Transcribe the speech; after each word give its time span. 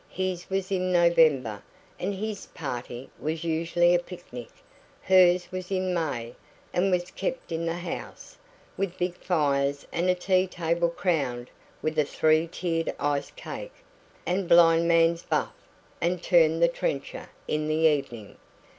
His 0.09 0.49
was 0.49 0.71
in 0.71 0.91
November, 0.91 1.61
and 1.99 2.15
his 2.15 2.47
"party" 2.47 3.11
was 3.19 3.43
usually 3.43 3.93
a 3.93 3.99
picnic. 3.99 4.49
Hers 5.03 5.51
was 5.51 5.69
in 5.69 5.93
May, 5.93 6.33
and 6.73 6.89
was 6.89 7.11
"kept" 7.11 7.51
in 7.51 7.67
the 7.67 7.75
house, 7.75 8.35
with 8.77 8.97
big 8.97 9.13
fires 9.13 9.85
and 9.93 10.09
a 10.09 10.15
tea 10.15 10.47
table 10.47 10.89
crowned 10.89 11.51
with 11.83 11.99
a 11.99 12.03
three 12.03 12.47
tiered 12.47 12.91
iced 12.99 13.35
cake, 13.35 13.75
and 14.25 14.49
blind 14.49 14.87
man's 14.87 15.21
buff 15.21 15.53
and 16.01 16.23
turn 16.23 16.59
the 16.61 16.67
trencher 16.67 17.29
in 17.47 17.67
the 17.67 17.85
evening. 17.87 18.37